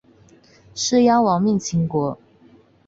[0.73, 2.17] 士鞅亡命秦国。